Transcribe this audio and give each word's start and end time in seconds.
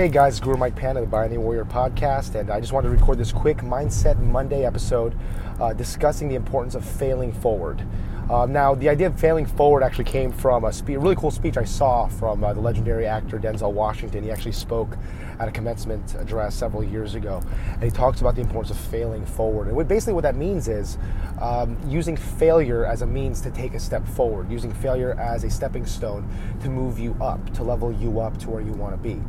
Hey 0.00 0.08
guys, 0.08 0.40
Guru 0.40 0.56
Mike 0.56 0.76
Pan 0.76 0.96
of 0.96 1.10
the 1.10 1.14
Bayani 1.14 1.36
Warrior 1.36 1.66
podcast, 1.66 2.34
and 2.34 2.48
I 2.48 2.58
just 2.58 2.72
wanted 2.72 2.88
to 2.88 2.96
record 2.96 3.18
this 3.18 3.32
quick 3.32 3.58
Mindset 3.58 4.18
Monday 4.18 4.64
episode 4.64 5.14
uh, 5.60 5.74
discussing 5.74 6.30
the 6.30 6.36
importance 6.36 6.74
of 6.74 6.86
failing 6.86 7.34
forward. 7.34 7.86
Um, 8.30 8.52
now, 8.52 8.76
the 8.76 8.88
idea 8.88 9.08
of 9.08 9.18
failing 9.18 9.44
forward 9.44 9.82
actually 9.82 10.04
came 10.04 10.30
from 10.30 10.64
a, 10.64 10.72
spe- 10.72 10.90
a 10.90 10.98
really 11.00 11.16
cool 11.16 11.32
speech 11.32 11.56
I 11.56 11.64
saw 11.64 12.06
from 12.06 12.44
uh, 12.44 12.52
the 12.54 12.60
legendary 12.60 13.04
actor 13.04 13.40
Denzel 13.40 13.72
Washington. 13.72 14.22
He 14.22 14.30
actually 14.30 14.52
spoke 14.52 14.96
at 15.40 15.48
a 15.48 15.50
commencement 15.50 16.14
address 16.14 16.54
several 16.54 16.84
years 16.84 17.16
ago, 17.16 17.42
and 17.72 17.82
he 17.82 17.90
talks 17.90 18.20
about 18.20 18.36
the 18.36 18.40
importance 18.40 18.70
of 18.70 18.76
failing 18.76 19.26
forward. 19.26 19.66
And 19.66 19.74
what, 19.74 19.88
basically, 19.88 20.12
what 20.12 20.22
that 20.22 20.36
means 20.36 20.68
is 20.68 20.96
um, 21.40 21.76
using 21.88 22.16
failure 22.16 22.86
as 22.86 23.02
a 23.02 23.06
means 23.06 23.40
to 23.40 23.50
take 23.50 23.74
a 23.74 23.80
step 23.80 24.06
forward, 24.06 24.48
using 24.48 24.72
failure 24.74 25.18
as 25.18 25.42
a 25.42 25.50
stepping 25.50 25.84
stone 25.84 26.28
to 26.62 26.68
move 26.68 27.00
you 27.00 27.16
up, 27.20 27.52
to 27.54 27.64
level 27.64 27.90
you 27.90 28.20
up 28.20 28.38
to 28.38 28.50
where 28.50 28.60
you 28.60 28.72
want 28.74 28.94
to 28.94 29.02
be. 29.02 29.20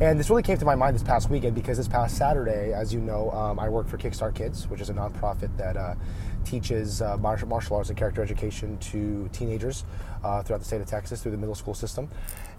And 0.00 0.18
this 0.18 0.30
really 0.30 0.42
came 0.42 0.56
to 0.56 0.64
my 0.64 0.74
mind 0.74 0.94
this 0.94 1.02
past 1.02 1.28
weekend 1.28 1.54
because 1.54 1.76
this 1.76 1.88
past 1.88 2.16
Saturday, 2.16 2.72
as 2.72 2.94
you 2.94 3.00
know, 3.00 3.30
um, 3.32 3.58
I 3.58 3.68
work 3.68 3.86
for 3.86 3.98
Kickstart 3.98 4.34
Kids, 4.34 4.66
which 4.68 4.80
is 4.80 4.88
a 4.88 4.94
nonprofit 4.94 5.54
that 5.58 5.76
uh, 5.76 5.94
teaches 6.46 7.02
uh, 7.02 7.16
martial, 7.18 7.48
martial 7.48 7.76
arts 7.76 7.90
and 7.90 7.98
character 7.98 8.22
education 8.22 8.78
to 8.78 9.28
teenagers 9.32 9.84
uh, 10.24 10.42
throughout 10.42 10.58
the 10.58 10.64
state 10.64 10.80
of 10.80 10.86
Texas 10.86 11.20
through 11.20 11.32
the 11.32 11.36
middle 11.36 11.54
school 11.54 11.74
system. 11.74 12.08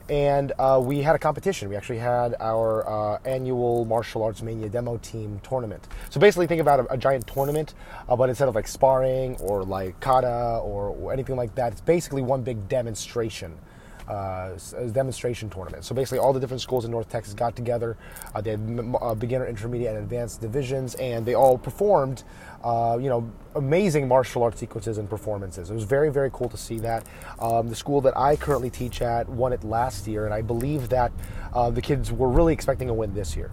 And 0.10 0.54
uh, 0.58 0.80
we 0.82 1.02
had 1.02 1.16
a 1.16 1.20
competition. 1.20 1.68
We 1.68 1.76
actually 1.76 1.98
had 1.98 2.36
our 2.40 2.88
uh, 2.88 3.20
annual 3.26 3.84
Martial 3.84 4.24
Arts 4.24 4.42
Mania 4.42 4.70
demo 4.70 4.98
team 4.98 5.42
tournament. 5.44 5.86
So 6.10 6.20
basically, 6.20 6.48
think 6.48 6.62
about 6.62 6.80
a, 6.80 6.94
a 6.94 6.98
giant 6.98 7.28
tournament, 7.28 7.74
uh, 8.08 8.16
but 8.16 8.30
instead 8.30 8.48
of 8.48 8.56
like 8.56 8.68
sparring 8.68 9.36
or 9.38 9.64
like 9.64 10.00
kata 10.00 10.62
or, 10.64 10.90
or 10.90 11.12
anything 11.12 11.36
like 11.36 11.56
that, 11.56 11.74
it's 11.74 11.82
basically 11.82 12.22
one 12.22 12.42
big 12.42 12.70
demonstration 12.70 13.58
uh, 14.08 14.58
demonstration 14.92 15.50
tournament. 15.50 15.84
So 15.84 15.94
basically, 15.94 16.20
all 16.20 16.34
the 16.34 16.40
different 16.40 16.62
schools 16.62 16.86
in 16.86 16.92
North 16.92 17.10
Texas 17.10 17.34
got 17.34 17.56
together. 17.56 17.98
Uh, 18.34 18.42
they 18.42 18.52
had 18.52 18.96
uh, 19.02 19.16
beginner, 19.16 19.48
intermediate, 19.48 19.96
and 19.96 20.04
advanced 20.04 20.42
divisions, 20.42 20.96
and 20.96 21.26
they 21.26 21.34
all 21.34 21.58
performed, 21.58 22.24
uh, 22.64 22.98
you 23.00 23.10
know, 23.10 23.30
amazing 23.56 24.08
martial 24.08 24.44
arts 24.44 24.60
sequences 24.60 24.98
and 24.98 25.10
performances. 25.10 25.70
It 25.70 25.74
was 25.74 25.84
very, 25.84 26.12
very 26.12 26.30
cool 26.32 26.50
to 26.50 26.58
see 26.58 26.80
that. 26.80 27.06
Um, 27.40 27.70
the 27.70 27.76
school 27.76 28.02
that 28.02 28.18
I 28.18 28.36
currently 28.36 28.70
teach 28.70 29.02
at 29.02 29.28
won 29.28 29.54
it 29.54 29.64
last 29.64 30.08
year, 30.08 30.26
and 30.26 30.34
I 30.34 30.42
believe 30.42 30.90
that 30.90 31.12
uh, 31.54 31.70
the 31.70 31.82
kids 31.82 32.12
were 32.12 32.30
really 32.30 32.54
expecting 32.54 32.90
a 32.90 32.94
win 32.94 33.14
this 33.14 33.36
year. 33.36 33.52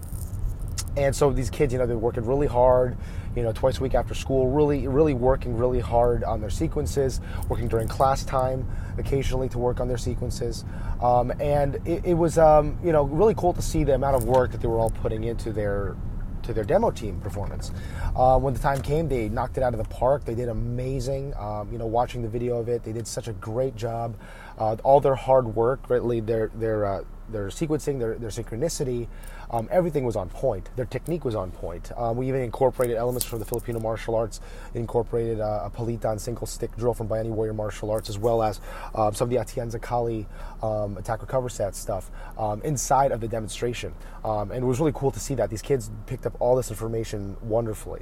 And 0.97 1.15
so 1.15 1.31
these 1.31 1.49
kids, 1.49 1.73
you 1.73 1.79
know, 1.79 1.85
they're 1.85 1.97
working 1.97 2.25
really 2.25 2.47
hard, 2.47 2.97
you 3.35 3.43
know, 3.43 3.51
twice 3.51 3.79
a 3.79 3.81
week 3.81 3.95
after 3.95 4.13
school, 4.13 4.49
really, 4.49 4.87
really 4.87 5.13
working 5.13 5.57
really 5.57 5.79
hard 5.79 6.23
on 6.23 6.39
their 6.39 6.49
sequences, 6.49 7.19
working 7.49 7.67
during 7.67 7.87
class 7.87 8.23
time 8.23 8.67
occasionally 8.97 9.49
to 9.49 9.57
work 9.57 9.79
on 9.79 9.87
their 9.87 9.97
sequences. 9.97 10.63
Um, 11.01 11.31
and 11.39 11.75
it, 11.85 12.05
it 12.05 12.13
was, 12.13 12.37
um, 12.37 12.77
you 12.83 12.91
know, 12.91 13.03
really 13.03 13.35
cool 13.35 13.53
to 13.53 13.61
see 13.61 13.83
the 13.83 13.95
amount 13.95 14.15
of 14.15 14.25
work 14.25 14.51
that 14.51 14.61
they 14.61 14.67
were 14.67 14.79
all 14.79 14.91
putting 14.91 15.25
into 15.25 15.51
their 15.51 15.95
to 16.43 16.53
their 16.53 16.63
demo 16.63 16.91
team 16.91 17.19
performance. 17.21 17.71
Uh, 18.15 18.37
when 18.37 18.53
the 18.53 18.59
time 18.59 18.81
came, 18.81 19.09
they 19.09 19.29
knocked 19.29 19.57
it 19.57 19.63
out 19.63 19.73
of 19.73 19.79
the 19.79 19.89
park. 19.89 20.23
They 20.25 20.35
did 20.35 20.47
amazing. 20.47 21.33
Um, 21.35 21.71
you 21.71 21.77
know, 21.77 21.87
watching 21.87 22.21
the 22.21 22.27
video 22.27 22.59
of 22.59 22.69
it, 22.69 22.83
they 22.83 22.93
did 22.93 23.07
such 23.07 23.27
a 23.27 23.33
great 23.33 23.75
job. 23.75 24.15
Uh, 24.57 24.77
all 24.83 25.01
their 25.01 25.15
hard 25.15 25.55
work, 25.55 25.89
really, 25.89 26.19
their 26.19 26.51
their 26.55 26.85
uh, 26.85 27.03
their 27.29 27.47
sequencing, 27.47 27.99
their, 27.99 28.15
their 28.15 28.29
synchronicity, 28.29 29.07
um, 29.51 29.67
everything 29.71 30.05
was 30.05 30.15
on 30.15 30.29
point. 30.29 30.69
Their 30.75 30.85
technique 30.85 31.25
was 31.25 31.35
on 31.35 31.51
point. 31.51 31.91
Um, 31.97 32.17
we 32.17 32.27
even 32.27 32.41
incorporated 32.41 32.97
elements 32.97 33.25
from 33.25 33.39
the 33.39 33.45
Filipino 33.45 33.79
martial 33.79 34.15
arts, 34.15 34.41
incorporated 34.73 35.39
uh, 35.39 35.61
a 35.65 35.69
palitan 35.69 36.19
single 36.19 36.47
stick 36.47 36.75
drill 36.75 36.93
from 36.93 37.07
Bayani 37.07 37.29
Warrior 37.29 37.53
Martial 37.53 37.91
Arts, 37.91 38.09
as 38.09 38.17
well 38.17 38.41
as 38.41 38.59
um, 38.95 39.13
some 39.13 39.25
of 39.25 39.29
the 39.29 39.37
Atienza 39.37 39.81
Kali 39.81 40.27
um, 40.63 40.97
attack 40.97 41.21
recover 41.21 41.49
set 41.49 41.75
stuff 41.75 42.09
um, 42.37 42.61
inside 42.63 43.11
of 43.11 43.21
the 43.21 43.27
demonstration. 43.27 43.93
Um, 44.23 44.51
and 44.51 44.63
it 44.63 44.67
was 44.67 44.79
really 44.79 44.93
cool 44.93 45.11
to 45.11 45.19
see 45.19 45.35
that. 45.35 45.49
These 45.49 45.61
kids 45.61 45.91
picked 46.07 46.25
up 46.25 46.35
all 46.39 46.55
this 46.55 46.71
information 46.71 47.37
wonderfully. 47.43 48.01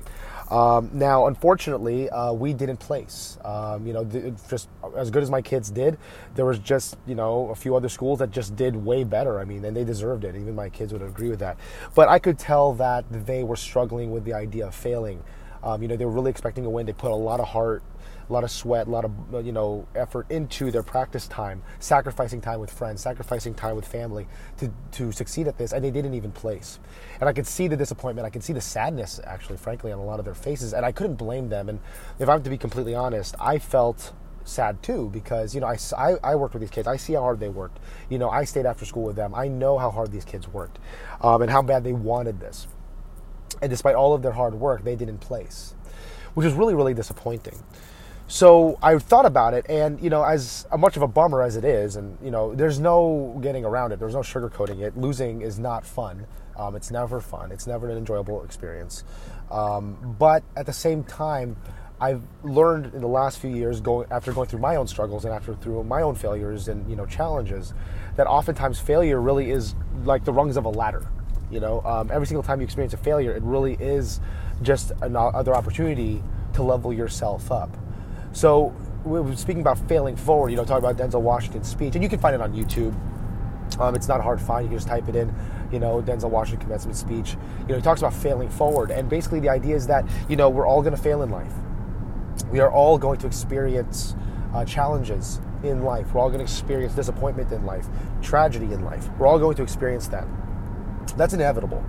now, 0.50 1.28
unfortunately, 1.28 2.10
uh, 2.10 2.32
we 2.32 2.54
didn't 2.54 2.78
place. 2.78 3.38
you 3.84 3.94
know, 3.94 4.06
th- 4.06 4.34
just 4.50 4.70
as 4.96 5.12
good 5.12 5.24
as 5.24 5.30
my 5.30 5.42
kids 5.42 5.70
did, 5.70 5.98
there 6.36 6.46
was 6.46 6.60
just, 6.60 6.98
you 7.06 7.16
know, 7.16 7.50
a 7.50 7.56
few 7.56 7.76
other 7.76 7.90
schools 7.90 8.20
that 8.20 8.32
just 8.32 8.56
did 8.56 8.76
way 8.76 9.04
better. 9.04 9.13
I 9.14 9.46
mean, 9.46 9.64
and 9.66 9.76
they 9.76 9.84
deserved 9.84 10.24
it. 10.24 10.36
Even 10.36 10.56
my 10.56 10.70
kids 10.70 10.94
would 10.94 11.02
agree 11.02 11.30
with 11.30 11.40
that. 11.40 11.58
But 11.96 12.10
I 12.10 12.20
could 12.20 12.40
tell 12.40 12.74
that 12.74 13.06
they 13.26 13.44
were 13.44 13.56
struggling 13.56 14.12
with 14.12 14.26
the 14.26 14.34
idea 14.34 14.68
of 14.68 14.76
failing. 14.76 15.24
Um, 15.64 15.82
you 15.82 15.88
know, 15.88 15.96
they 15.96 16.06
were 16.06 16.12
really 16.12 16.32
expecting 16.32 16.66
a 16.66 16.70
win. 16.70 16.86
They 16.86 16.94
put 16.94 17.12
a 17.12 17.16
lot 17.16 17.40
of 17.40 17.48
heart, 17.48 17.84
a 18.30 18.34
lot 18.34 18.44
of 18.44 18.52
sweat, 18.52 18.88
a 18.88 18.90
lot 18.90 19.06
of 19.06 19.46
you 19.46 19.54
know 19.54 19.88
effort 19.96 20.30
into 20.30 20.72
their 20.72 20.84
practice 20.84 21.28
time, 21.28 21.64
sacrificing 21.80 22.42
time 22.42 22.60
with 22.60 22.72
friends, 22.72 23.02
sacrificing 23.02 23.54
time 23.54 23.76
with 23.76 23.88
family 23.88 24.28
to 24.58 24.70
to 24.92 25.12
succeed 25.14 25.48
at 25.48 25.58
this, 25.58 25.72
and 25.72 25.84
they 25.84 25.92
didn't 25.92 26.16
even 26.16 26.32
place. 26.32 26.80
And 27.22 27.30
I 27.30 27.34
could 27.34 27.48
see 27.48 27.70
the 27.70 27.78
disappointment. 27.78 28.26
I 28.26 28.30
could 28.30 28.44
see 28.44 28.54
the 28.54 28.62
sadness, 28.62 29.22
actually, 29.24 29.58
frankly, 29.58 29.92
on 29.94 30.00
a 30.00 30.04
lot 30.04 30.20
of 30.20 30.26
their 30.26 30.36
faces, 30.36 30.74
and 30.74 30.86
I 30.86 30.92
couldn't 30.92 31.16
blame 31.16 31.48
them. 31.48 31.70
And 31.70 31.80
if 32.20 32.28
I'm 32.28 32.44
to 32.44 32.50
be 32.50 32.58
completely 32.58 32.96
honest, 32.96 33.36
I 33.40 33.58
felt 33.58 34.12
sad 34.46 34.82
too 34.84 35.10
because 35.12 35.56
you 35.56 35.62
know 35.62 35.68
I, 35.68 35.78
I, 35.98 36.16
I, 36.24 36.36
worked 36.36 36.54
with 36.54 36.62
these 36.62 36.70
kids. 36.70 36.88
I 36.88 36.98
see 36.98 37.14
how 37.14 37.22
hard 37.22 37.40
they 37.40 37.50
worked. 37.50 37.80
You 38.10 38.18
know 38.18 38.30
i 38.30 38.44
stayed 38.44 38.66
after 38.66 38.86
school 38.86 39.04
with 39.04 39.16
them. 39.16 39.34
I 39.34 39.48
know 39.48 39.78
how 39.78 39.92
hard 39.92 40.12
these 40.12 40.26
kids 40.26 40.48
worked 40.48 40.80
um, 41.22 41.42
and 41.42 41.52
how 41.52 41.62
bad 41.62 41.84
they 41.84 41.94
wanted 41.94 42.40
this. 42.40 42.68
And 43.62 43.70
despite 43.70 43.96
all 43.96 44.14
of 44.14 44.22
their 44.22 44.32
hard 44.32 44.56
work 44.56 44.84
they 44.84 44.96
didn't 44.96 45.20
place 45.20 45.76
which 46.34 46.48
is 46.48 46.54
really 46.54 46.76
really 46.76 46.94
disappointing. 46.94 47.58
So 48.28 48.80
i 48.82 48.98
thought 48.98 49.26
about 49.26 49.54
it 49.54 49.66
and 49.70 50.02
you 50.02 50.10
know 50.10 50.24
as 50.24 50.66
much 50.78 50.96
of 50.98 51.04
a 51.04 51.08
bummer 51.08 51.42
as 51.42 51.56
it 51.56 51.64
is 51.64 51.96
and 51.96 52.18
you 52.24 52.32
know 52.32 52.56
there's 52.56 52.80
no 52.80 53.38
getting 53.42 53.66
around 53.66 53.92
it. 53.92 54.00
There's 54.00 54.16
no 54.16 54.22
sugarcoating 54.22 54.82
it. 54.82 54.98
Losing 54.98 55.42
is 55.42 55.60
not 55.60 55.86
fun. 55.86 56.26
Um, 56.56 56.76
it's 56.76 56.92
never 56.92 57.20
fun. 57.20 57.52
It's 57.52 57.68
never 57.68 57.90
an 57.90 57.98
enjoyable 57.98 58.44
experience. 58.44 59.04
Um, 59.50 60.16
but 60.20 60.44
at 60.56 60.66
the 60.66 60.74
same 60.74 61.04
time 61.04 61.56
I've 62.00 62.22
learned 62.44 62.94
in 62.94 63.02
the 63.02 63.08
last 63.08 63.40
few 63.40 63.50
years, 63.50 63.80
going 63.80 64.08
after 64.12 64.34
going 64.34 64.48
through 64.48 64.60
my 64.60 64.76
own 64.76 64.88
struggles 64.88 65.26
and 65.26 65.34
after 65.34 65.54
through 65.56 65.84
my 65.84 66.02
own 66.02 66.16
failures 66.16 66.68
and 66.68 66.90
you 66.90 66.96
know 66.96 67.06
challenges, 67.06 67.74
that 68.16 68.28
oftentimes 68.28 68.80
failure 68.80 69.22
really 69.22 69.52
is 69.52 69.76
like 70.04 70.26
the 70.26 70.34
rungs 70.34 70.58
of 70.58 70.66
a 70.66 70.70
ladder. 70.70 71.08
You 71.52 71.60
know, 71.60 71.82
um, 71.82 72.10
every 72.12 72.26
single 72.26 72.44
time 72.44 72.60
you 72.60 72.66
experience 72.66 72.94
a 72.94 72.98
failure, 72.98 73.32
it 73.32 73.44
really 73.44 73.76
is 73.76 74.20
just 74.62 74.92
another 75.02 75.54
opportunity 75.54 76.24
to 76.54 76.64
level 76.64 76.92
yourself 76.92 77.52
up. 77.52 77.76
So, 78.32 78.76
we're 79.06 79.36
speaking 79.36 79.62
about 79.62 79.78
failing 79.88 80.16
forward. 80.16 80.50
You 80.50 80.58
know, 80.58 80.66
talking 80.66 80.84
about 80.84 80.98
Denzel 80.98 81.22
Washington's 81.22 81.70
speech, 81.70 81.96
and 81.96 82.04
you 82.04 82.10
can 82.10 82.20
find 82.20 82.34
it 82.34 82.42
on 82.42 82.54
YouTube. 82.54 82.96
Um, 83.80 83.96
it's 83.96 84.08
not 84.08 84.22
hard 84.22 84.40
to 84.40 84.46
find. 84.46 84.66
You 84.66 84.70
can 84.70 84.78
just 84.78 84.88
type 84.88 85.08
it 85.08 85.16
in, 85.16 85.34
you 85.72 85.80
know, 85.80 86.02
Denzel 86.02 86.30
Washington 86.30 86.66
commencement 86.66 86.98
speech. 86.98 87.38
You 87.62 87.70
know, 87.70 87.76
he 87.76 87.82
talks 87.82 88.02
about 88.02 88.14
failing 88.14 88.50
forward, 88.50 88.92
and 88.92 89.10
basically 89.10 89.40
the 89.40 89.50
idea 89.50 89.76
is 89.76 89.88
that 89.88 90.06
you 90.28 90.36
know 90.36 90.50
we're 90.50 90.68
all 90.68 90.82
going 90.82 90.96
to 90.96 91.02
fail 91.02 91.22
in 91.22 91.30
life 91.30 91.54
we 92.52 92.60
are 92.60 92.72
all 92.72 92.98
going 92.98 93.20
to 93.20 93.28
experience 93.28 94.16
uh, 94.54 94.66
challenges 94.66 95.40
in 95.64 95.84
life. 95.84 96.14
We're 96.14 96.22
all 96.22 96.30
going 96.30 96.40
to 96.40 96.44
experience 96.44 96.94
disappointment 96.94 97.52
in 97.52 97.66
life, 97.66 97.88
tragedy 98.22 98.74
in 98.74 98.84
life. 98.84 99.10
We're 99.18 99.28
all 99.28 99.40
going 99.40 99.56
to 99.58 99.64
experience 99.64 100.08
that. 100.10 100.28
That's 101.18 101.34
inevitable. 101.34 101.84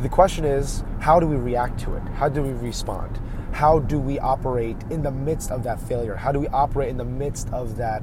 The 0.00 0.08
question 0.08 0.44
is, 0.44 0.82
how 0.98 1.20
do 1.20 1.26
we 1.26 1.36
react 1.36 1.78
to 1.80 1.94
it? 1.94 2.02
How 2.14 2.28
do 2.28 2.42
we 2.42 2.52
respond? 2.52 3.20
How 3.52 3.78
do 3.78 4.00
we 4.00 4.18
operate 4.18 4.76
in 4.90 5.02
the 5.02 5.10
midst 5.10 5.50
of 5.50 5.62
that 5.62 5.80
failure? 5.80 6.16
How 6.16 6.32
do 6.32 6.40
we 6.40 6.48
operate 6.48 6.88
in 6.88 6.96
the 6.96 7.04
midst 7.04 7.48
of 7.50 7.76
that 7.76 8.02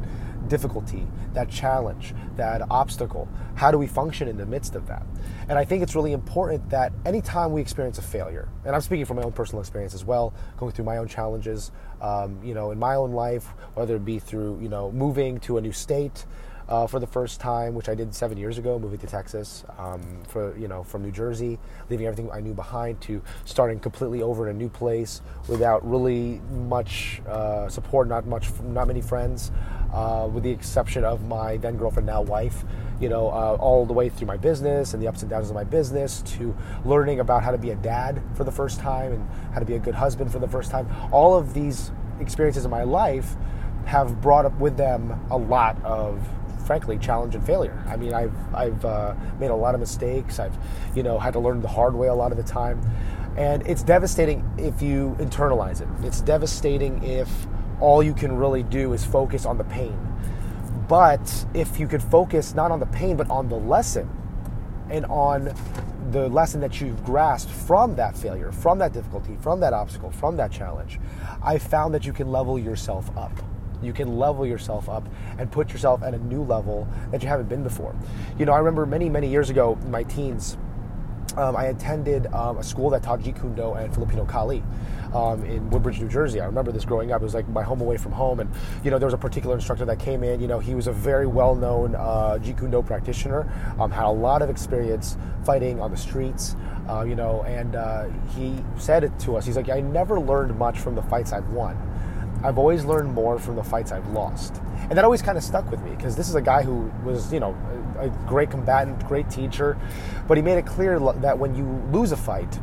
difficulty, 0.51 1.07
that 1.31 1.50
challenge, 1.50 2.13
that 2.35 2.62
obstacle? 2.69 3.25
How 3.56 3.72
do 3.72 3.78
we 3.78 3.88
function 3.88 4.28
in 4.28 4.35
the 4.35 4.45
midst 4.45 4.75
of 4.75 4.85
that? 4.88 5.06
And 5.47 5.57
I 5.57 5.63
think 5.63 5.81
it's 5.81 5.95
really 5.95 6.12
important 6.12 6.69
that 6.72 6.91
anytime 7.06 7.53
we 7.53 7.62
experience 7.62 7.97
a 8.00 8.01
failure, 8.01 8.50
and 8.66 8.75
I'm 8.75 8.81
speaking 8.81 9.06
from 9.06 9.16
my 9.16 9.23
own 9.23 9.31
personal 9.31 9.62
experience 9.62 9.94
as 9.94 10.03
well, 10.03 10.34
going 10.57 10.73
through 10.73 10.84
my 10.84 10.97
own 10.97 11.07
challenges, 11.07 11.72
um, 12.01 12.38
you 12.44 12.53
know, 12.53 12.72
in 12.72 12.79
my 12.79 12.95
own 12.95 13.13
life, 13.13 13.45
whether 13.75 13.95
it 13.95 14.03
be 14.03 14.19
through, 14.19 14.59
you 14.62 14.67
know, 14.67 14.91
moving 14.91 15.39
to 15.39 15.57
a 15.57 15.62
new 15.62 15.72
state, 15.72 16.25
uh, 16.71 16.87
for 16.87 16.99
the 16.99 17.07
first 17.07 17.41
time, 17.41 17.75
which 17.75 17.89
I 17.89 17.95
did 17.95 18.15
seven 18.15 18.37
years 18.37 18.57
ago, 18.57 18.79
moving 18.79 18.97
to 18.99 19.07
Texas, 19.07 19.65
um, 19.77 20.01
for 20.29 20.57
you 20.57 20.69
know 20.69 20.83
from 20.83 21.03
New 21.03 21.12
Jersey, 21.12 21.59
leaving 21.89 22.07
everything 22.07 22.31
I 22.31 22.39
knew 22.39 22.53
behind 22.53 23.01
to 23.01 23.21
starting 23.44 23.77
completely 23.77 24.21
over 24.21 24.50
in 24.50 24.56
a 24.56 24.57
new 24.57 24.69
place 24.69 25.21
without 25.50 25.88
really 25.88 26.39
much 26.50 27.21
uh, 27.27 27.68
support, 27.68 28.07
not 28.07 28.25
much, 28.25 28.50
not 28.62 28.88
many 28.88 29.01
friends, 29.01 29.51
uh, 29.94 30.29
with 30.31 30.44
the 30.44 30.50
exception 30.50 31.03
of 31.03 31.27
my 31.27 31.57
then 31.57 31.75
girlfriend, 31.75 32.07
now 32.07 32.21
wife. 32.21 32.63
You 33.01 33.09
know, 33.09 33.27
uh, 33.27 33.57
all 33.59 33.85
the 33.85 33.94
way 33.94 34.07
through 34.07 34.27
my 34.27 34.38
business 34.38 34.94
and 34.94 35.03
the 35.03 35.07
ups 35.07 35.24
and 35.24 35.29
downs 35.29 35.50
of 35.50 35.56
my 35.56 35.63
business 35.63 36.21
to 36.38 36.56
learning 36.85 37.19
about 37.19 37.44
how 37.44 37.51
to 37.51 37.57
be 37.57 37.71
a 37.71 37.75
dad 37.75 38.21
for 38.35 38.44
the 38.44 38.51
first 38.51 38.79
time 38.79 39.12
and 39.12 39.29
how 39.53 39.59
to 39.59 39.65
be 39.65 39.74
a 39.74 39.79
good 39.79 39.95
husband 39.95 40.31
for 40.31 40.39
the 40.39 40.47
first 40.47 40.71
time. 40.71 40.88
All 41.12 41.35
of 41.35 41.53
these 41.53 41.91
experiences 42.19 42.63
in 42.63 42.71
my 42.71 42.83
life 42.83 43.35
have 43.85 44.21
brought 44.21 44.45
up 44.45 44.57
with 44.59 44.77
them 44.77 45.19
a 45.31 45.38
lot 45.38 45.83
of 45.83 46.19
frankly 46.66 46.98
challenge 46.98 47.36
and 47.36 47.46
failure. 47.46 47.84
I 47.88 47.98
mean, 47.98 48.13
I've 48.13 48.34
I've 48.54 48.84
uh, 48.86 49.16
made 49.40 49.52
a 49.52 49.56
lot 49.56 49.74
of 49.74 49.80
mistakes. 49.80 50.40
I've 50.40 50.58
you 50.96 51.04
know 51.04 51.19
had 51.19 51.34
to 51.34 51.40
learn 51.40 51.62
the 51.62 51.68
hard 51.68 51.96
way 51.96 52.08
a 52.08 52.13
lot 52.13 52.31
of 52.31 52.38
the 52.38 52.44
time, 52.44 52.81
and 53.38 53.66
it's 53.68 53.84
devastating 53.84 54.50
if 54.58 54.81
you 54.81 55.16
internalize 55.19 55.81
it. 55.81 55.88
It's 56.06 56.22
devastating 56.22 57.04
if 57.04 57.30
all 57.80 58.04
you 58.04 58.13
can 58.13 58.36
really 58.38 58.63
do 58.63 58.94
is 58.94 59.04
focus 59.04 59.46
on 59.46 59.58
the 59.58 59.63
pain. 59.66 59.98
But 60.88 61.46
if 61.54 61.80
you 61.80 61.88
could 61.88 62.04
focus 62.04 62.54
not 62.54 62.72
on 62.72 62.80
the 62.80 62.86
pain 62.86 63.16
but 63.18 63.30
on 63.30 63.50
the 63.50 63.56
lesson, 63.56 64.10
and 64.92 65.06
on 65.06 65.56
the 66.12 66.28
lesson 66.28 66.60
that 66.62 66.81
you've 66.81 67.04
grasped 67.04 67.52
from 67.52 67.96
that 67.96 68.18
failure, 68.18 68.52
from 68.52 68.78
that 68.80 68.92
difficulty, 68.92 69.38
from 69.42 69.62
that 69.62 69.74
obstacle, 69.74 70.12
from 70.12 70.36
that 70.38 70.52
challenge, 70.52 71.00
I 71.42 71.58
found 71.58 71.94
that 71.94 72.06
you 72.06 72.13
can 72.13 72.31
level 72.31 72.60
yourself 72.60 73.16
up. 73.18 73.31
You 73.81 73.94
can 73.94 74.18
level 74.18 74.45
yourself 74.45 74.89
up 74.89 75.07
and 75.38 75.51
put 75.51 75.72
yourself 75.72 76.04
at 76.04 76.13
a 76.13 76.19
new 76.19 76.44
level 76.44 76.88
that 77.12 77.22
you 77.22 77.30
haven't 77.30 77.50
been 77.50 77.63
before. 77.63 77.95
You 78.38 78.45
know, 78.45 78.54
I 78.54 78.60
remember 78.60 78.86
many, 78.86 79.10
many 79.10 79.28
years 79.28 79.50
ago, 79.50 79.78
in 79.81 79.92
my 79.92 80.04
teens, 80.04 80.57
um, 81.38 81.56
I 81.56 81.66
attended 81.66 82.28
um, 82.33 82.57
a 82.57 82.63
school 82.63 82.89
that 82.89 83.04
taught 83.04 83.22
Jeet 83.22 83.39
Kune 83.39 83.56
Do 83.56 83.74
and 83.74 83.94
Filipino 83.94 84.25
Kali 84.25 84.63
um, 85.13 85.44
in 85.45 85.69
Woodbridge, 85.69 86.00
New 86.00 86.10
Jersey. 86.10 86.42
I 86.42 86.45
remember 86.45 86.72
this 86.72 86.86
growing 86.86 87.12
up. 87.12 87.22
It 87.22 87.24
was 87.24 87.33
like 87.33 87.48
my 87.50 87.63
home 87.63 87.81
away 87.81 87.98
from 87.98 88.12
home, 88.12 88.39
and 88.39 88.50
you 88.83 88.92
know 88.92 89.00
there 89.00 89.07
was 89.07 89.13
a 89.13 89.18
particular 89.18 89.56
instructor 89.56 89.86
that 89.86 90.00
came 90.00 90.24
in. 90.24 90.42
You 90.42 90.48
know 90.48 90.60
he 90.60 90.75
was 90.75 90.88
a 90.88 90.92
very 90.92 91.27
well-known 91.27 91.95
uh, 91.95 92.38
Jeet 92.42 92.57
Kune 92.57 92.72
Do 92.72 92.81
practitioner, 92.81 93.51
um, 93.80 93.92
had 93.92 94.06
a 94.06 94.10
lot 94.10 94.42
of 94.42 94.50
experience 94.50 95.18
fighting 95.45 95.80
on 95.80 95.92
the 95.92 95.98
streets. 95.98 96.56
Uh, 96.89 97.04
you 97.04 97.16
know, 97.16 97.44
and 97.44 97.75
uh, 97.75 98.10
he 98.36 98.56
said 98.77 99.04
it 99.04 99.18
to 99.19 99.38
us. 99.38 99.45
He's 99.45 99.56
like, 99.56 99.69
I 99.69 99.80
never 99.80 100.19
learned 100.19 100.57
much 100.57 100.80
from 100.80 100.95
the 100.95 101.04
fights 101.04 101.31
I've 101.31 101.48
won. 101.50 101.77
I've 102.43 102.57
always 102.57 102.85
learned 102.85 103.13
more 103.13 103.38
from 103.39 103.55
the 103.55 103.63
fights 103.63 103.91
I've 103.91 104.07
lost. 104.09 104.61
And 104.89 104.97
that 104.97 105.05
always 105.05 105.21
kind 105.21 105.38
of 105.38 105.43
stuck 105.43 105.69
with 105.69 105.81
me 105.81 105.91
because 105.91 106.15
this 106.15 106.27
is 106.27 106.35
a 106.35 106.41
guy 106.41 106.63
who 106.63 106.91
was, 107.03 107.31
you 107.31 107.39
know, 107.39 107.55
a, 107.99 108.09
great 108.27 108.49
combatant, 108.49 109.07
great 109.07 109.29
teacher, 109.29 109.77
but 110.27 110.38
he 110.38 110.43
made 110.43 110.57
it 110.57 110.65
clear 110.65 110.99
that 110.99 111.38
when 111.38 111.55
you 111.55 111.65
lose 111.91 112.11
a 112.11 112.17
fight, 112.17 112.59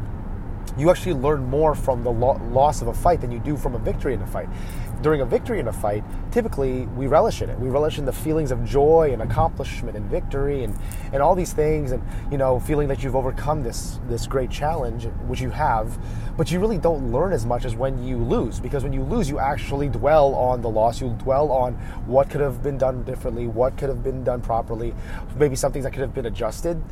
you 0.76 0.90
actually 0.90 1.14
learn 1.14 1.44
more 1.44 1.74
from 1.74 2.02
the 2.04 2.10
lo- 2.10 2.40
loss 2.50 2.82
of 2.82 2.88
a 2.88 2.94
fight 2.94 3.20
than 3.20 3.30
you 3.30 3.38
do 3.38 3.56
from 3.56 3.74
a 3.74 3.78
victory 3.78 4.14
in 4.14 4.22
a 4.22 4.26
fight. 4.26 4.48
During 5.00 5.20
a 5.20 5.24
victory 5.24 5.60
in 5.60 5.68
a 5.68 5.72
fight, 5.72 6.02
typically 6.32 6.86
we 6.86 7.06
relish 7.06 7.40
in 7.40 7.50
it. 7.50 7.58
We 7.58 7.68
relish 7.68 7.98
in 7.98 8.04
the 8.04 8.12
feelings 8.12 8.50
of 8.50 8.64
joy 8.64 9.10
and 9.12 9.22
accomplishment 9.22 9.96
and 9.96 10.10
victory 10.10 10.64
and, 10.64 10.76
and 11.12 11.22
all 11.22 11.36
these 11.36 11.52
things 11.52 11.92
and 11.92 12.02
you 12.32 12.38
know 12.38 12.58
feeling 12.58 12.88
that 12.88 13.02
you've 13.02 13.14
overcome 13.14 13.62
this 13.62 14.00
this 14.08 14.26
great 14.26 14.50
challenge, 14.50 15.04
which 15.28 15.40
you 15.40 15.50
have, 15.50 15.96
but 16.36 16.50
you 16.50 16.58
really 16.58 16.78
don't 16.78 17.12
learn 17.12 17.32
as 17.32 17.46
much 17.46 17.64
as 17.64 17.76
when 17.76 18.02
you 18.04 18.16
lose 18.16 18.58
because 18.58 18.82
when 18.82 18.92
you 18.92 19.02
lose 19.02 19.28
you 19.28 19.38
actually 19.38 19.88
dwell 19.88 20.34
on 20.34 20.62
the 20.62 20.68
loss, 20.68 21.00
you 21.00 21.10
dwell 21.18 21.52
on 21.52 21.74
what 22.06 22.28
could 22.28 22.40
have 22.40 22.62
been 22.62 22.76
done 22.76 23.04
differently, 23.04 23.46
what 23.46 23.76
could 23.78 23.88
have 23.88 24.02
been 24.02 24.24
done 24.24 24.40
properly, 24.40 24.94
maybe 25.36 25.54
some 25.54 25.72
things 25.72 25.84
that 25.84 25.92
could 25.92 26.02
have 26.02 26.14
been 26.14 26.26
adjusted. 26.26 26.82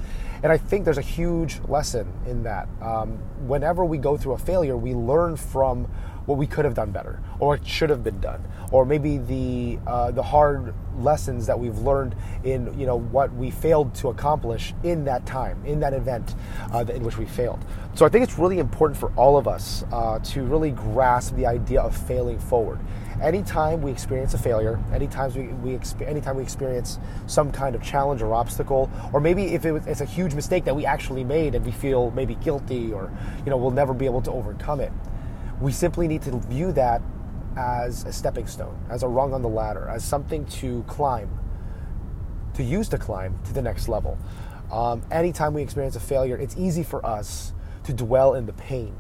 And 0.43 0.53
I 0.53 0.58
think 0.58 0.85
there's 0.85 0.99
a 0.99 1.03
huge 1.03 1.61
lesson 1.67 2.12
in 2.26 2.43
that. 2.44 2.69
Um, 2.81 3.19
whenever 3.49 3.85
we 3.85 3.99
go 3.99 4.17
through 4.17 4.35
a 4.35 4.38
failure, 4.38 4.76
we 4.76 4.94
learn 4.94 5.37
from 5.37 5.88
what 6.26 6.38
we 6.38 6.46
could 6.46 6.64
have 6.64 6.75
done 6.75 6.90
better, 6.90 7.20
or 7.38 7.55
it 7.55 7.67
should 7.67 7.90
have 7.90 8.05
been 8.05 8.20
done, 8.20 8.44
or 8.73 8.84
maybe 8.84 9.19
the 9.19 9.78
uh, 9.87 10.11
the 10.11 10.23
hard 10.23 10.75
lessons 10.99 11.46
that 11.46 11.58
we've 11.58 11.78
learned 11.78 12.14
in 12.44 12.78
you 12.78 12.87
know 12.87 12.96
what 12.96 13.32
we 13.34 13.50
failed 13.50 13.94
to 13.94 14.08
accomplish 14.08 14.75
in 14.82 15.05
that 15.05 15.25
time, 15.26 15.64
in 15.64 15.81
that 15.81 15.93
event 15.93 16.34
uh, 16.73 16.84
in 16.93 17.02
which 17.02 17.17
we 17.17 17.25
failed. 17.25 17.64
So 17.94 18.05
I 18.05 18.08
think 18.08 18.25
it's 18.25 18.38
really 18.38 18.58
important 18.58 18.99
for 18.99 19.11
all 19.17 19.37
of 19.38 19.49
us 19.49 19.84
uh, 19.93 20.19
to 20.19 20.43
really 20.43 20.70
grasp 20.70 21.34
the 21.37 21.46
idea 21.46 21.81
of 21.81 21.96
failing 21.96 22.38
forward 22.38 22.81
anytime 23.22 23.81
we 23.82 23.90
experience 23.90 24.34
a 24.34 24.38
failure, 24.38 24.79
anytime 24.93 25.32
we, 25.34 25.75
we 25.75 25.81
anytime 26.06 26.37
we 26.37 26.43
experience 26.43 26.99
some 27.26 27.50
kind 27.50 27.75
of 27.75 27.82
challenge 27.82 28.22
or 28.22 28.34
obstacle, 28.34 28.90
or 29.12 29.20
maybe 29.20 29.55
if 29.55 29.64
it 29.64 29.72
was, 29.72 29.87
it's 29.87 30.00
a 30.00 30.05
huge 30.05 30.34
mistake 30.34 30.64
that 30.64 30.75
we 30.75 30.84
actually 30.84 31.25
made 31.25 31.55
and 31.55 31.64
we 31.64 31.72
feel 31.72 32.11
maybe 32.12 32.34
guilty 32.37 32.93
or 32.93 33.11
you 33.44 33.50
know 33.50 33.56
we'll 33.56 33.70
never 33.70 33.94
be 33.94 34.06
able 34.06 34.22
to 34.22 34.31
overcome 34.31 34.81
it, 34.81 34.93
we 35.61 35.73
simply 35.73 36.06
need 36.08 36.23
to 36.23 36.38
view 36.38 36.73
that 36.73 37.03
as 37.56 38.05
a 38.05 38.12
stepping 38.12 38.47
stone, 38.47 38.79
as 38.91 39.03
a 39.03 39.08
rung 39.08 39.32
on 39.32 39.43
the 39.43 39.49
ladder, 39.49 39.88
as 39.88 40.05
something 40.05 40.44
to 40.47 40.82
climb, 40.85 41.31
to 42.55 42.62
use 42.62 42.88
to 42.91 42.99
climb 42.99 43.38
to 43.44 43.53
the 43.53 43.62
next 43.62 43.88
level. 43.88 44.19
Um, 44.70 45.03
anytime 45.11 45.55
we 45.55 45.62
experience 45.62 45.97
a 45.97 46.00
failure, 46.00 46.37
it's 46.37 46.56
easy 46.56 46.82
for 46.82 47.05
us 47.05 47.53
to 47.85 47.93
dwell 47.93 48.35
in 48.35 48.47
the 48.47 48.53
pain. 48.53 48.97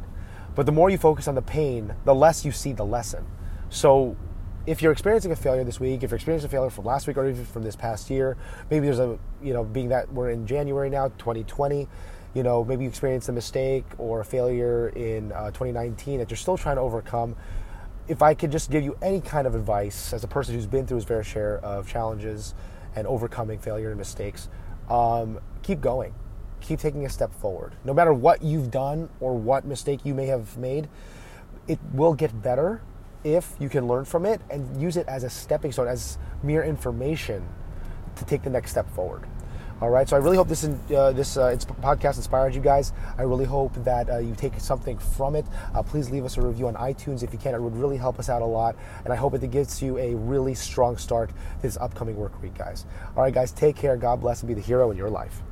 But 0.54 0.64
the 0.64 0.72
more 0.72 0.88
you 0.88 0.96
focus 0.96 1.28
on 1.28 1.34
the 1.34 1.42
pain, 1.42 1.94
the 2.04 2.14
less 2.14 2.44
you 2.44 2.52
see 2.52 2.72
the 2.72 2.84
lesson. 2.84 3.26
So 3.68 4.16
if 4.66 4.82
you're 4.82 4.92
experiencing 4.92 5.30
a 5.30 5.36
failure 5.36 5.62
this 5.62 5.78
week, 5.78 6.02
if 6.02 6.10
you're 6.10 6.16
experiencing 6.16 6.48
a 6.48 6.50
failure 6.50 6.70
from 6.70 6.84
last 6.84 7.06
week 7.06 7.16
or 7.16 7.28
even 7.28 7.44
from 7.44 7.62
this 7.62 7.76
past 7.76 8.10
year, 8.10 8.36
maybe 8.68 8.86
there's 8.86 8.98
a, 8.98 9.16
you 9.40 9.54
know, 9.54 9.62
being 9.62 9.88
that 9.90 10.12
we're 10.12 10.30
in 10.30 10.46
January 10.46 10.90
now, 10.90 11.08
2020, 11.18 11.86
you 12.34 12.42
know, 12.42 12.64
maybe 12.64 12.82
you 12.82 12.88
experienced 12.88 13.28
a 13.28 13.32
mistake 13.32 13.84
or 13.96 14.20
a 14.20 14.24
failure 14.24 14.88
in 14.88 15.30
uh, 15.32 15.46
2019 15.52 16.18
that 16.18 16.30
you're 16.30 16.36
still 16.36 16.56
trying 16.58 16.76
to 16.76 16.82
overcome. 16.82 17.36
If 18.08 18.22
I 18.22 18.34
could 18.34 18.50
just 18.50 18.70
give 18.70 18.82
you 18.82 18.96
any 19.00 19.20
kind 19.20 19.46
of 19.46 19.54
advice 19.54 20.12
as 20.12 20.24
a 20.24 20.28
person 20.28 20.54
who's 20.54 20.66
been 20.66 20.86
through 20.86 20.96
his 20.96 21.04
fair 21.04 21.22
share 21.22 21.58
of 21.58 21.88
challenges 21.88 22.54
and 22.96 23.06
overcoming 23.06 23.58
failure 23.60 23.90
and 23.90 23.98
mistakes, 23.98 24.48
um, 24.90 25.38
keep 25.62 25.80
going. 25.80 26.12
Keep 26.60 26.80
taking 26.80 27.06
a 27.06 27.08
step 27.08 27.32
forward. 27.34 27.76
No 27.84 27.94
matter 27.94 28.12
what 28.12 28.42
you've 28.42 28.70
done 28.72 29.10
or 29.20 29.38
what 29.38 29.64
mistake 29.64 30.00
you 30.04 30.14
may 30.14 30.26
have 30.26 30.56
made, 30.56 30.88
it 31.68 31.78
will 31.92 32.14
get 32.14 32.42
better 32.42 32.80
if 33.24 33.54
you 33.58 33.68
can 33.68 33.86
learn 33.86 34.04
from 34.04 34.26
it 34.26 34.40
and 34.50 34.80
use 34.80 34.96
it 34.96 35.06
as 35.08 35.24
a 35.24 35.30
stepping 35.30 35.72
stone, 35.72 35.88
as 35.88 36.18
mere 36.42 36.62
information 36.62 37.46
to 38.16 38.24
take 38.24 38.42
the 38.42 38.50
next 38.50 38.70
step 38.70 38.88
forward. 38.94 39.26
All 39.78 39.90
right, 39.90 40.08
so 40.08 40.16
I 40.16 40.20
really 40.20 40.38
hope 40.38 40.48
this 40.48 40.64
uh, 40.64 41.12
this 41.12 41.36
uh, 41.36 41.54
podcast 41.82 42.16
inspired 42.16 42.54
you 42.54 42.62
guys. 42.62 42.94
I 43.18 43.22
really 43.22 43.44
hope 43.44 43.74
that 43.84 44.08
uh, 44.08 44.16
you 44.18 44.34
take 44.34 44.58
something 44.58 44.96
from 44.96 45.36
it. 45.36 45.44
Uh, 45.74 45.82
please 45.82 46.08
leave 46.08 46.24
us 46.24 46.38
a 46.38 46.40
review 46.40 46.66
on 46.66 46.74
iTunes 46.76 47.22
if 47.22 47.30
you 47.30 47.38
can. 47.38 47.54
It 47.54 47.60
would 47.60 47.76
really 47.76 47.98
help 47.98 48.18
us 48.18 48.30
out 48.30 48.40
a 48.40 48.46
lot, 48.46 48.74
and 49.04 49.12
I 49.12 49.16
hope 49.16 49.34
it 49.34 49.50
gives 49.50 49.82
you 49.82 49.98
a 49.98 50.14
really 50.14 50.54
strong 50.54 50.96
start 50.96 51.30
this 51.60 51.76
upcoming 51.76 52.16
work 52.16 52.40
week, 52.40 52.56
guys. 52.56 52.86
All 53.14 53.22
right, 53.22 53.34
guys, 53.34 53.52
take 53.52 53.76
care. 53.76 53.98
God 53.98 54.22
bless, 54.22 54.40
and 54.40 54.48
be 54.48 54.54
the 54.54 54.62
hero 54.62 54.90
in 54.90 54.96
your 54.96 55.10
life. 55.10 55.42